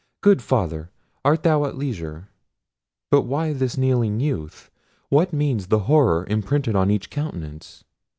"Good 0.21 0.41
Father, 0.41 0.89
art 1.23 1.43
thou 1.43 1.63
at 1.65 1.77
leisure?—but 1.77 3.21
why 3.21 3.53
this 3.53 3.77
kneeling 3.77 4.19
youth? 4.19 4.71
what 5.09 5.31
means 5.31 5.67
the 5.67 5.81
horror 5.85 6.25
imprinted 6.27 6.75
on 6.75 6.89
each 6.89 7.11
countenance? 7.11 7.83